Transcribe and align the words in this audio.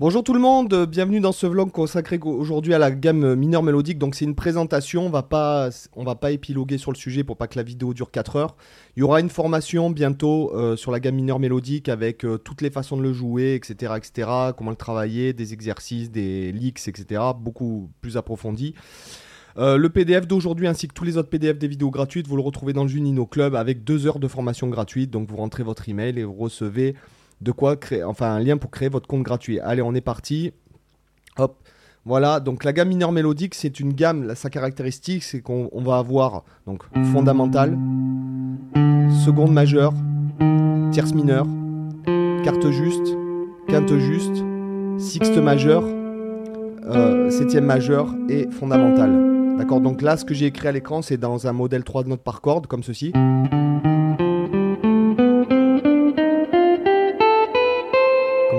Bonjour 0.00 0.24
tout 0.24 0.32
le 0.32 0.40
monde, 0.40 0.86
bienvenue 0.86 1.20
dans 1.20 1.30
ce 1.30 1.46
vlog 1.46 1.72
consacré 1.72 2.18
aujourd'hui 2.22 2.72
à 2.72 2.78
la 2.78 2.90
gamme 2.90 3.34
mineure 3.34 3.62
mélodique. 3.62 3.98
Donc 3.98 4.14
c'est 4.14 4.24
une 4.24 4.34
présentation, 4.34 5.04
on 5.04 5.10
va 5.10 5.22
pas 5.22 5.68
on 5.94 6.04
va 6.04 6.14
pas 6.14 6.30
épiloguer 6.30 6.78
sur 6.78 6.90
le 6.90 6.96
sujet 6.96 7.22
pour 7.22 7.36
pas 7.36 7.48
que 7.48 7.58
la 7.58 7.62
vidéo 7.62 7.92
dure 7.92 8.10
4 8.10 8.36
heures. 8.36 8.56
Il 8.96 9.00
y 9.00 9.02
aura 9.02 9.20
une 9.20 9.28
formation 9.28 9.90
bientôt 9.90 10.52
euh, 10.54 10.74
sur 10.74 10.90
la 10.90 11.00
gamme 11.00 11.16
mineure 11.16 11.38
mélodique 11.38 11.90
avec 11.90 12.24
euh, 12.24 12.38
toutes 12.38 12.62
les 12.62 12.70
façons 12.70 12.96
de 12.96 13.02
le 13.02 13.12
jouer, 13.12 13.54
etc., 13.54 13.92
etc. 13.98 14.30
Comment 14.56 14.70
le 14.70 14.76
travailler, 14.76 15.34
des 15.34 15.52
exercices, 15.52 16.10
des 16.10 16.50
leaks, 16.50 16.88
etc. 16.88 17.20
Beaucoup 17.38 17.90
plus 18.00 18.16
approfondi. 18.16 18.74
Euh, 19.58 19.76
le 19.76 19.90
PDF 19.90 20.26
d'aujourd'hui 20.26 20.66
ainsi 20.66 20.88
que 20.88 20.94
tous 20.94 21.04
les 21.04 21.18
autres 21.18 21.28
PDF 21.28 21.58
des 21.58 21.68
vidéos 21.68 21.90
gratuites, 21.90 22.26
vous 22.26 22.36
le 22.36 22.42
retrouvez 22.42 22.72
dans 22.72 22.84
le 22.84 22.88
Junino 22.88 23.26
Club 23.26 23.54
avec 23.54 23.84
2 23.84 24.06
heures 24.06 24.18
de 24.18 24.28
formation 24.28 24.68
gratuite. 24.68 25.10
Donc 25.10 25.28
vous 25.28 25.36
rentrez 25.36 25.62
votre 25.62 25.90
email 25.90 26.18
et 26.18 26.24
vous 26.24 26.32
recevez 26.32 26.94
de 27.40 27.52
quoi 27.52 27.76
créer, 27.76 28.04
enfin 28.04 28.32
un 28.32 28.40
lien 28.40 28.56
pour 28.56 28.70
créer 28.70 28.88
votre 28.88 29.06
compte 29.06 29.22
gratuit. 29.22 29.60
Allez, 29.60 29.82
on 29.82 29.94
est 29.94 30.00
parti. 30.00 30.52
Hop. 31.38 31.56
Voilà, 32.06 32.40
donc 32.40 32.64
la 32.64 32.72
gamme 32.72 32.88
mineure 32.88 33.12
mélodique, 33.12 33.54
c'est 33.54 33.78
une 33.78 33.92
gamme, 33.92 34.34
sa 34.34 34.48
caractéristique, 34.48 35.22
c'est 35.22 35.42
qu'on 35.42 35.68
va 35.74 35.98
avoir 35.98 36.44
donc 36.66 36.82
fondamentale, 37.12 37.76
seconde 39.24 39.52
majeure, 39.52 39.92
tierce 40.92 41.12
mineure, 41.12 41.46
quarte 42.42 42.70
juste, 42.70 43.16
quinte 43.68 43.94
juste, 43.98 44.42
sixte 44.98 45.36
majeure, 45.36 45.84
euh, 46.86 47.28
septième 47.30 47.66
majeure 47.66 48.14
et 48.30 48.48
fondamentale. 48.50 49.56
D'accord 49.58 49.82
Donc 49.82 50.00
là, 50.00 50.16
ce 50.16 50.24
que 50.24 50.32
j'ai 50.32 50.46
écrit 50.46 50.68
à 50.68 50.72
l'écran, 50.72 51.02
c'est 51.02 51.18
dans 51.18 51.46
un 51.46 51.52
modèle 51.52 51.84
3 51.84 52.04
notes 52.04 52.22
par 52.22 52.40
corde, 52.40 52.66
comme 52.66 52.82
ceci. 52.82 53.12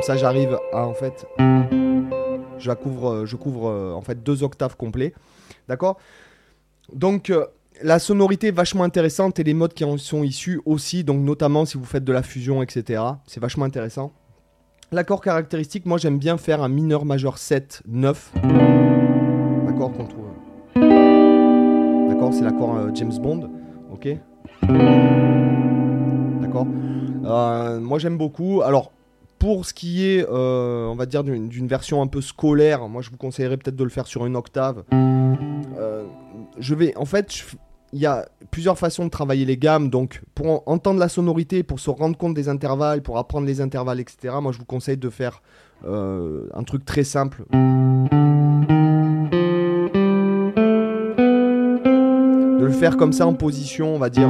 Ça, 0.01 0.17
j'arrive 0.17 0.57
à 0.73 0.85
en 0.85 0.93
fait. 0.93 1.25
Je 2.57 2.71
couvre, 2.73 3.25
je 3.25 3.35
couvre 3.35 3.69
euh, 3.69 3.93
en 3.93 4.01
fait 4.01 4.23
deux 4.23 4.43
octaves 4.43 4.75
complets. 4.75 5.13
D'accord? 5.67 5.97
Donc. 6.93 7.29
Euh, 7.29 7.45
la 7.83 7.97
sonorité 7.97 8.49
est 8.49 8.51
vachement 8.51 8.83
intéressante 8.83 9.39
et 9.39 9.43
les 9.43 9.55
modes 9.55 9.73
qui 9.73 9.83
en 9.85 9.97
sont 9.97 10.21
issus 10.21 10.61
aussi, 10.67 11.03
donc 11.03 11.21
notamment 11.21 11.65
si 11.65 11.79
vous 11.79 11.85
faites 11.85 12.03
de 12.03 12.13
la 12.13 12.21
fusion, 12.21 12.61
etc. 12.61 13.01
C'est 13.25 13.39
vachement 13.39 13.65
intéressant. 13.65 14.11
L'accord 14.91 15.19
caractéristique, 15.19 15.87
moi 15.87 15.97
j'aime 15.97 16.19
bien 16.19 16.37
faire 16.37 16.61
un 16.61 16.67
mineur 16.67 17.05
majeur 17.05 17.39
7, 17.39 17.81
9. 17.87 18.33
D'accord 19.65 19.93
qu'on 19.93 20.05
trouve. 20.05 20.27
D'accord, 22.07 22.31
c'est 22.35 22.43
l'accord 22.43 22.75
euh, 22.75 22.91
James 22.93 23.17
Bond. 23.19 23.49
Ok? 23.91 24.09
D'accord? 26.41 26.67
Moi 26.67 27.97
j'aime 27.97 28.17
beaucoup. 28.17 28.61
Alors, 28.61 28.91
pour 29.41 29.65
ce 29.65 29.73
qui 29.73 30.05
est, 30.05 30.23
euh, 30.29 30.85
on 30.85 30.93
va 30.93 31.07
dire, 31.07 31.23
d'une 31.23 31.67
version 31.67 32.03
un 32.03 32.05
peu 32.05 32.21
scolaire, 32.21 32.87
moi 32.87 33.01
je 33.01 33.09
vous 33.09 33.17
conseillerais 33.17 33.57
peut-être 33.57 33.75
de 33.75 33.83
le 33.83 33.89
faire 33.89 34.05
sur 34.05 34.27
une 34.27 34.35
octave. 34.35 34.83
Euh, 34.93 36.03
je 36.59 36.75
vais, 36.75 36.95
en 36.95 37.05
fait, 37.05 37.43
il 37.91 37.99
y 37.99 38.05
a 38.05 38.29
plusieurs 38.51 38.77
façons 38.77 39.03
de 39.03 39.09
travailler 39.09 39.45
les 39.45 39.57
gammes. 39.57 39.89
Donc, 39.89 40.21
pour 40.35 40.61
entendre 40.67 40.99
la 40.99 41.09
sonorité, 41.09 41.63
pour 41.63 41.79
se 41.79 41.89
rendre 41.89 42.15
compte 42.15 42.35
des 42.35 42.49
intervalles, 42.49 43.01
pour 43.01 43.17
apprendre 43.17 43.47
les 43.47 43.61
intervalles, 43.61 43.99
etc., 43.99 44.35
moi 44.39 44.51
je 44.51 44.59
vous 44.59 44.65
conseille 44.65 44.97
de 44.97 45.09
faire 45.09 45.41
euh, 45.87 46.47
un 46.53 46.61
truc 46.61 46.85
très 46.85 47.03
simple. 47.03 47.43
De 52.59 52.63
le 52.63 52.71
faire 52.71 52.95
comme 52.95 53.11
ça 53.11 53.25
en 53.25 53.33
position, 53.33 53.95
on 53.95 53.97
va 53.97 54.11
dire, 54.11 54.29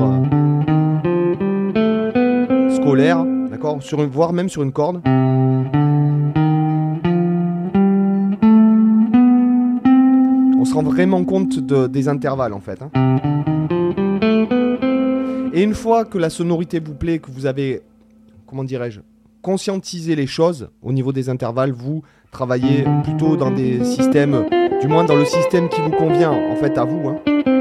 scolaire 2.78 3.26
sur 3.80 4.08
voire 4.08 4.34
même 4.34 4.50
sur 4.50 4.64
une 4.64 4.72
corde. 4.72 5.02
On 10.60 10.66
se 10.66 10.74
rend 10.74 10.84
vraiment 10.84 11.24
compte 11.24 11.60
des 11.60 12.08
intervalles 12.08 12.54
en 12.54 12.60
fait. 12.60 12.82
Hein. 12.82 12.90
Et 15.54 15.64
une 15.64 15.74
fois 15.74 16.06
que 16.06 16.18
la 16.18 16.30
sonorité 16.30 16.80
vous 16.80 16.96
plaît, 16.96 17.20
que 17.20 17.30
vous 17.30 17.46
avez, 17.46 17.82
comment 18.48 18.64
dirais-je, 18.64 19.02
conscientisé 19.42 20.16
les 20.16 20.28
choses 20.28 20.70
au 20.82 20.92
niveau 20.94 21.12
des 21.12 21.30
intervalles, 21.30 21.72
vous 21.72 22.04
travaillez 22.32 22.86
plutôt 23.04 23.36
dans 23.36 23.52
des 23.52 23.84
systèmes, 23.84 24.46
du 24.82 24.88
moins 24.88 25.04
dans 25.04 25.16
le 25.16 25.26
système 25.26 25.68
qui 25.70 25.82
vous 25.82 25.92
convient 25.92 26.32
en 26.32 26.56
fait 26.56 26.78
à 26.78 26.86
vous. 26.86 27.10
Hein. 27.10 27.61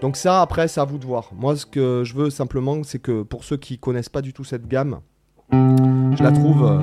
Donc 0.00 0.16
ça, 0.16 0.40
après, 0.42 0.68
c'est 0.68 0.80
à 0.80 0.84
vous 0.84 0.98
de 0.98 1.04
voir. 1.04 1.30
Moi, 1.34 1.56
ce 1.56 1.66
que 1.66 2.02
je 2.04 2.14
veux 2.14 2.30
simplement, 2.30 2.82
c'est 2.84 2.98
que 2.98 3.22
pour 3.22 3.44
ceux 3.44 3.56
qui 3.56 3.78
connaissent 3.78 4.08
pas 4.08 4.22
du 4.22 4.32
tout 4.32 4.44
cette 4.44 4.68
gamme, 4.68 5.00
je 5.52 6.22
la 6.22 6.32
trouve... 6.32 6.64
Euh, 6.64 6.78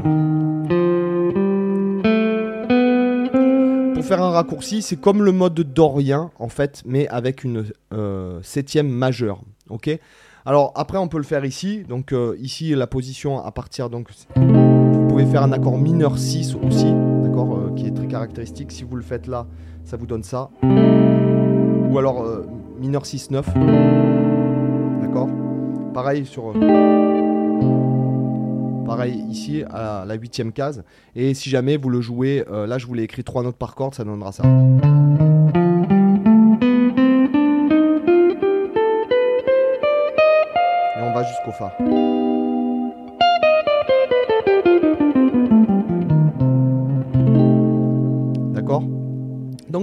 pour 3.93 4.05
faire 4.05 4.21
un 4.21 4.31
raccourci, 4.31 4.81
c'est 4.81 4.97
comme 4.97 5.23
le 5.23 5.31
mode 5.31 5.55
dorien, 5.55 6.29
en 6.39 6.49
fait, 6.49 6.83
mais 6.85 7.07
avec 7.07 7.43
une 7.43 7.65
euh, 7.93 8.39
septième 8.43 8.89
majeure. 8.89 9.41
Ok 9.69 9.89
Alors, 10.45 10.73
après, 10.75 10.97
on 10.97 11.07
peut 11.07 11.17
le 11.17 11.23
faire 11.23 11.45
ici. 11.45 11.83
Donc, 11.87 12.11
euh, 12.11 12.35
ici, 12.39 12.75
la 12.75 12.87
position 12.87 13.43
à 13.43 13.51
partir... 13.51 13.89
Donc, 13.89 14.09
vous 14.35 15.07
pouvez 15.07 15.25
faire 15.25 15.43
un 15.43 15.53
accord 15.53 15.77
mineur 15.77 16.17
6 16.17 16.55
aussi, 16.55 16.93
Qui 17.75 17.87
est 17.87 17.91
très 17.91 18.07
caractéristique. 18.07 18.71
Si 18.71 18.83
vous 18.83 18.95
le 18.95 19.03
faites 19.03 19.27
là, 19.27 19.47
ça 19.83 19.97
vous 19.97 20.07
donne 20.07 20.23
ça. 20.23 20.49
Ou 20.63 21.97
alors 21.97 22.25
mineur 22.79 23.03
6-9. 23.03 23.43
D'accord? 25.01 25.29
Pareil 25.93 26.25
sur. 26.25 26.53
Pareil 28.85 29.25
ici 29.29 29.63
à 29.71 30.05
la 30.05 30.13
huitième 30.13 30.51
case. 30.51 30.83
Et 31.15 31.33
si 31.33 31.49
jamais 31.49 31.75
vous 31.77 31.89
le 31.89 32.01
jouez, 32.01 32.45
euh, 32.51 32.67
là 32.67 32.77
je 32.77 32.85
vous 32.85 32.93
l'ai 32.93 33.03
écrit 33.03 33.23
3 33.23 33.43
notes 33.43 33.55
par 33.55 33.73
corde, 33.75 33.95
ça 33.95 34.03
donnera 34.03 34.31
ça. 34.31 34.43
Et 40.95 41.01
on 41.01 41.13
va 41.13 41.23
jusqu'au 41.23 41.51
Fa. 41.51 41.75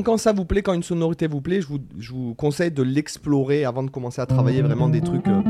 Quand 0.04 0.16
ça 0.16 0.32
vous 0.32 0.44
plaît, 0.44 0.62
quand 0.62 0.74
une 0.74 0.82
sonorité 0.82 1.28
vous 1.28 1.40
plaît, 1.40 1.60
je 1.60 2.12
vous, 2.12 2.34
conseille 2.34 2.72
de 2.72 2.82
l'explorer 2.82 3.64
avant 3.64 3.84
de 3.84 3.90
commencer 3.90 4.20
à 4.20 4.26
travailler 4.26 4.60
vraiment 4.60 4.88
des 4.88 5.00
trucs... 5.00 5.28
Euh. 5.28 5.42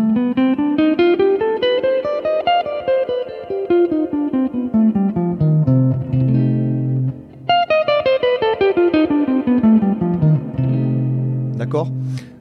D'accord? 11.56 11.88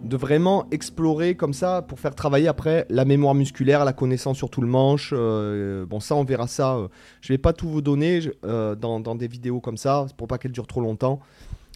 De 0.03 0.17
vraiment 0.17 0.66
explorer 0.72 1.35
comme 1.35 1.53
ça 1.53 1.81
pour 1.81 2.01
faire 2.01 2.13
travailler 2.13 2.49
après 2.49 2.85
la 2.89 3.05
mémoire 3.05 3.35
musculaire, 3.35 3.85
la 3.85 3.93
connaissance 3.93 4.35
sur 4.35 4.49
tout 4.49 4.59
le 4.59 4.67
manche. 4.67 5.13
Euh, 5.16 5.85
bon, 5.85 6.01
ça, 6.01 6.16
on 6.16 6.25
verra 6.25 6.47
ça. 6.47 6.75
Euh. 6.75 6.88
Je 7.22 7.31
vais 7.31 7.38
pas 7.38 7.53
tout 7.53 7.69
vous 7.69 7.81
donner 7.81 8.19
dans, 8.43 8.99
dans, 8.99 9.16
des 9.16 9.28
vidéos 9.28 9.61
comme 9.61 9.78
ça 9.78 10.07
pour 10.17 10.28
pas 10.28 10.38
qu'elles 10.38 10.51
durent 10.51 10.67
trop 10.67 10.81
longtemps. 10.81 11.22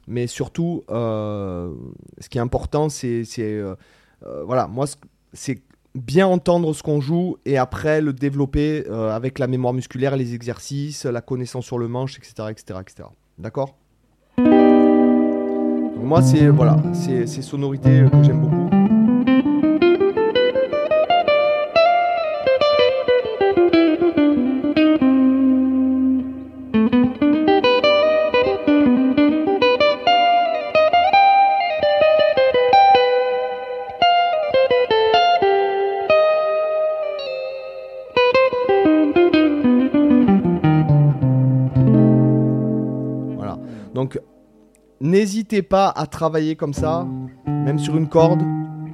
Mais 0.08 0.28
surtout, 0.28 0.84
euh, 0.90 1.74
ce 2.20 2.30
qui 2.30 2.38
est 2.38 2.42
important, 2.42 2.90
c'est. 2.90 3.26
Euh, 3.40 3.76
euh, 4.26 4.44
voilà, 4.46 4.68
moi, 4.68 4.86
c'est 5.34 5.62
bien 5.96 6.28
entendre 6.28 6.74
ce 6.74 6.84
qu'on 6.84 7.00
joue 7.00 7.38
et 7.46 7.58
après 7.58 8.02
le 8.02 8.12
développer 8.12 8.86
avec 8.90 9.40
la 9.40 9.48
mémoire 9.48 9.74
musculaire, 9.74 10.18
les 10.18 10.34
exercices, 10.34 11.06
la 11.06 11.22
connaissance 11.22 11.66
sur 11.66 11.78
le 11.78 11.88
manche, 11.88 12.18
etc. 12.18 12.50
etc., 12.50 12.80
etc. 12.82 13.10
D'accord? 13.38 13.78
Moi, 15.98 16.22
c'est 16.22 16.50
voilà, 16.50 16.78
ces 16.94 17.26
sonorités 17.42 18.06
que 18.12 18.24
j'aime 18.24 18.42
beaucoup. 18.42 18.75
N'hésitez 45.16 45.62
pas 45.62 45.88
à 45.96 46.08
travailler 46.08 46.58
comme 46.58 46.74
ça, 46.74 47.08
même 47.48 47.80
sur 47.80 47.96
une 47.96 48.10
corde, 48.10 48.42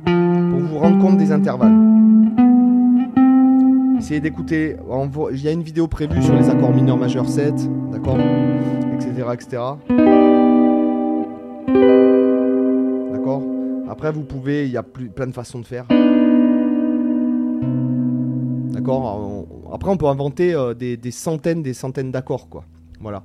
pour 0.05 0.59
vous 0.59 0.77
rendre 0.77 0.99
compte 0.99 1.17
des 1.17 1.31
intervalles. 1.31 1.75
Essayez 3.97 4.19
d'écouter. 4.19 4.77
Il 5.31 5.41
y 5.41 5.47
a 5.47 5.51
une 5.51 5.63
vidéo 5.63 5.87
prévue 5.87 6.21
sur 6.21 6.35
les 6.35 6.47
accords 6.47 6.75
mineurs 6.75 6.97
majeurs 6.97 7.27
7, 7.27 7.55
d'accord 7.91 8.19
Etc. 8.93 9.09
etc. 9.33 9.63
D'accord 13.11 13.41
Après, 13.89 14.11
vous 14.11 14.21
pouvez. 14.21 14.67
Il 14.67 14.71
y 14.71 14.77
a 14.77 14.83
plein 14.83 15.25
de 15.25 15.33
façons 15.33 15.57
de 15.57 15.65
faire. 15.65 15.87
D'accord 18.73 19.47
Après, 19.73 19.89
on 19.89 19.97
peut 19.97 20.05
inventer 20.05 20.53
euh, 20.53 20.75
des, 20.75 20.97
des 20.97 21.11
centaines, 21.11 21.63
des 21.63 21.73
centaines 21.73 22.11
d'accords, 22.11 22.47
quoi. 22.47 22.63
Voilà. 22.99 23.23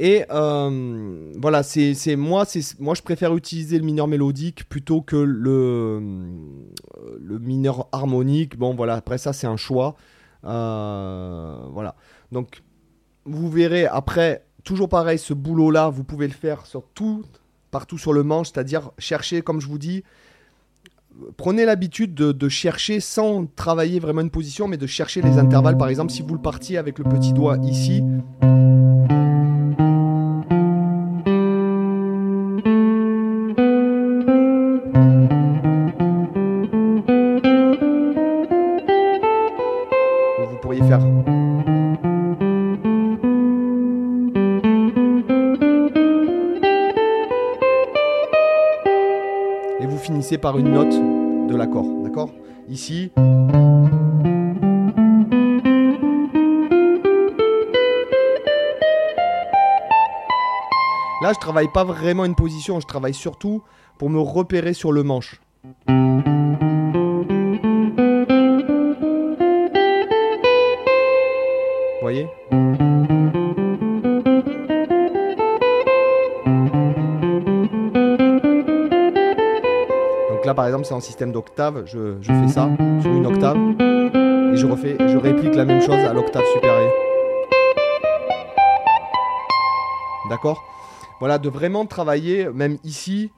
Et 0.00 0.24
euh, 0.30 1.32
voilà, 1.40 1.64
c'est 1.64 2.14
moi, 2.14 2.44
je 2.44 3.02
préfère 3.02 3.36
utiliser 3.36 3.78
le 3.78 3.84
mineur 3.84 4.06
mélodique 4.06 4.68
plutôt 4.68 5.02
que 5.02 5.16
le, 5.16 6.00
mineur 7.40 7.88
harmonique. 7.90 8.56
Bon 8.56 8.76
voilà, 8.76 8.94
après 8.94 9.18
ça 9.18 9.32
c'est 9.32 9.48
un 9.48 9.56
choix. 9.56 9.96
Euh, 10.44 11.58
voilà. 11.72 11.96
Donc 12.30 12.62
vous 13.24 13.50
verrez 13.50 13.86
après, 13.86 14.44
toujours 14.62 14.88
pareil, 14.88 15.18
ce 15.18 15.34
boulot 15.34 15.72
là, 15.72 15.88
vous 15.88 16.04
pouvez 16.04 16.28
le 16.28 16.32
faire 16.32 16.64
sur 16.66 16.84
tout, 16.94 17.24
partout 17.72 17.98
sur 17.98 18.12
le 18.12 18.22
manche, 18.22 18.52
c'est-à-dire 18.52 18.92
chercher, 18.98 19.42
comme 19.42 19.60
je 19.60 19.66
vous 19.66 19.78
dis, 19.78 20.04
prenez 21.36 21.64
l'habitude 21.64 22.14
de, 22.14 22.30
de, 22.30 22.48
chercher 22.48 23.00
sans 23.00 23.46
travailler 23.46 23.98
vraiment 23.98 24.20
une 24.20 24.30
position, 24.30 24.68
mais 24.68 24.76
de 24.76 24.86
chercher 24.86 25.22
les 25.22 25.38
intervalles. 25.38 25.76
Par 25.76 25.88
exemple, 25.88 26.12
si 26.12 26.22
vous 26.22 26.34
le 26.34 26.40
partiez 26.40 26.78
avec 26.78 27.00
le 27.00 27.04
petit 27.04 27.32
doigt 27.32 27.56
ici. 27.64 28.04
Par 50.38 50.58
une 50.58 50.72
note 50.72 51.48
de 51.48 51.56
l'accord. 51.56 51.86
D'accord? 52.02 52.30
Ici. 52.68 53.10
Là, 61.20 61.32
je 61.32 61.40
travaille 61.40 61.68
pas 61.72 61.84
vraiment 61.84 62.24
une 62.24 62.34
position, 62.34 62.78
je 62.80 62.86
travaille 62.86 63.14
surtout 63.14 63.62
pour 63.98 64.08
me 64.10 64.20
repérer 64.20 64.72
sur 64.72 64.92
le 64.92 65.02
manche. 65.02 65.40
Là, 80.48 80.54
par 80.54 80.66
exemple, 80.66 80.86
c'est 80.86 80.94
en 80.94 81.00
système 81.00 81.30
d'octave. 81.30 81.84
Je, 81.84 82.16
fais 82.22 82.48
ça 82.48 82.70
sur 83.02 83.10
une 83.12 83.26
octave. 83.26 83.58
Et 83.58 84.56
je, 84.56 84.66
refais, 84.66 84.96
je 84.98 85.18
réplique 85.18 85.54
la 85.54 85.66
même 85.66 85.82
chose 85.82 85.98
à 85.98 86.14
l'octave 86.14 86.42
supérieure. 86.54 86.92
D'accord? 90.30 90.64
Voilà, 91.18 91.36
de 91.38 91.50
vraiment 91.50 91.84
travailler, 91.84 92.48
même 92.48 92.78
ici. 92.82 93.30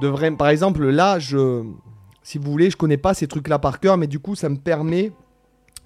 D'accord 0.00 0.30
de 0.30 0.36
Par 0.36 0.48
exemple, 0.48 0.88
là, 0.88 1.18
je, 1.18 1.64
si 2.22 2.38
vous 2.38 2.50
voulez, 2.50 2.70
je 2.70 2.76
connais 2.76 2.96
pas 2.96 3.14
ces 3.14 3.26
trucs-là 3.26 3.58
par 3.58 3.80
cœur, 3.80 3.96
mais 3.96 4.06
du 4.06 4.18
coup, 4.18 4.34
ça 4.34 4.48
me 4.48 4.56
permet 4.56 5.12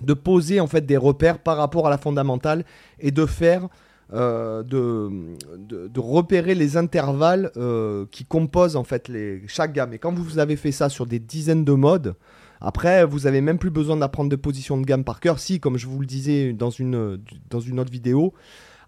de 0.03 0.15
poser 0.15 0.61
en 0.61 0.67
fait 0.67 0.85
des 0.85 0.97
repères 0.97 1.39
par 1.39 1.57
rapport 1.57 1.87
à 1.87 1.91
la 1.91 1.99
fondamentale 1.99 2.65
et 2.99 3.11
de 3.11 3.27
faire 3.27 3.69
euh, 4.13 4.63
de, 4.63 6.01
repérer 6.01 6.55
les 6.55 6.77
intervalles 6.77 7.51
euh, 7.57 8.05
qui 8.11 8.25
composent 8.25 8.77
en 8.77 8.85
fait 8.85 9.09
les, 9.09 9.43
chaque 9.47 9.73
gamme. 9.73 9.95
Et 9.95 9.99
quand 9.99 10.13
vous 10.13 10.39
avez 10.39 10.57
fait 10.57 10.73
ça 10.73 10.89
sur 10.89 11.07
des 11.07 11.19
dizaines 11.19 11.65
de 11.65 11.73
modes, 11.73 12.15
après 12.61 13.05
vous 13.05 13.27
avez 13.27 13.41
même 13.41 13.59
plus 13.59 13.71
besoin 13.71 13.97
d'apprendre 13.97 14.29
de 14.29 14.37
position 14.37 14.79
de 14.79 14.85
gamme 14.85 15.05
par 15.05 15.21
cœur. 15.21 15.39
Si, 15.39 15.61
comme 15.61 15.79
je 15.79 15.87
vous 15.87 16.01
le 16.01 16.07
disais 16.07 16.53
dans 16.53 16.71
une 16.71 16.95
autre 17.55 17.93
vidéo, 17.93 18.35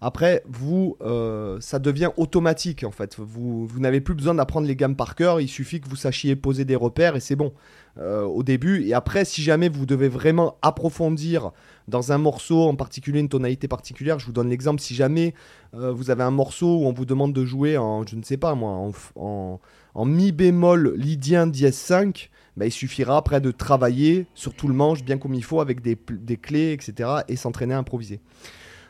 après, 0.05 0.43
vous, 0.47 0.97
euh, 1.01 1.57
ça 1.61 1.79
devient 1.79 2.11
automatique 2.17 2.83
en 2.83 2.91
fait. 2.91 3.15
Vous, 3.17 3.67
n'avez 3.79 4.01
plus 4.01 4.13
besoin 4.13 4.35
d'apprendre 4.35 4.67
les 4.67 4.75
gammes 4.75 4.95
par 4.95 5.15
cœur. 5.15 5.41
Il 5.41 5.47
suffit 5.47 5.81
que 5.81 5.89
vous 5.89 5.95
sachiez 5.95 6.35
poser 6.35 6.63
des 6.63 6.75
repères 6.75 7.15
et 7.15 7.19
c'est 7.19 7.35
bon 7.35 7.53
euh, 7.97 8.21
au 8.21 8.43
début. 8.43 8.85
Et 8.85 8.93
après, 8.93 9.25
si 9.25 9.41
jamais 9.41 9.67
vous 9.67 9.87
devez 9.87 10.07
vraiment 10.07 10.59
approfondir 10.61 11.53
dans 11.87 12.11
un 12.11 12.19
morceau 12.19 12.67
en 12.67 12.75
particulier, 12.75 13.19
une 13.19 13.29
tonalité 13.29 13.67
particulière, 13.67 14.19
je 14.19 14.27
vous 14.27 14.31
donne 14.31 14.47
l'exemple. 14.47 14.79
Si 14.79 14.93
jamais 14.93 15.33
euh, 15.73 15.91
vous 15.91 16.11
avez 16.11 16.21
un 16.21 16.29
morceau 16.29 16.81
où 16.81 16.85
on 16.85 16.93
vous 16.93 17.05
demande 17.05 17.33
de 17.33 17.43
jouer 17.43 17.75
en, 17.75 18.05
je 18.05 18.15
ne 18.15 18.21
sais 18.21 18.37
pas 18.37 18.53
moi, 18.53 18.91
en, 19.15 20.05
mi 20.05 20.31
bémol 20.31 20.93
lydien 20.97 21.47
dièse 21.47 21.77
5, 21.77 22.29
bah, 22.57 22.67
il 22.67 22.71
suffira 22.71 23.17
après 23.17 23.41
de 23.41 23.49
travailler 23.49 24.27
sur 24.35 24.53
tout 24.53 24.67
le 24.67 24.75
manche 24.75 25.03
bien 25.03 25.17
comme 25.17 25.33
il 25.33 25.43
faut 25.43 25.61
avec 25.61 25.81
des 25.81 26.37
clés, 26.37 26.73
etc. 26.73 27.09
et 27.27 27.35
s'entraîner 27.35 27.73
à 27.73 27.79
improviser. 27.79 28.19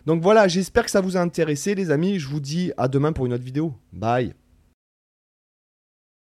Donc 0.05 0.21
voilà, 0.21 0.47
j'espère 0.47 0.85
que 0.85 0.91
ça 0.91 1.01
vous 1.01 1.17
a 1.17 1.19
intéressé 1.19 1.75
les 1.75 1.91
amis. 1.91 2.19
Je 2.19 2.27
vous 2.27 2.39
dis 2.39 2.71
à 2.77 2.87
demain 2.87 3.11
pour 3.11 3.25
une 3.25 3.33
autre 3.33 3.43
vidéo. 3.43 3.73
Bye 3.91 4.33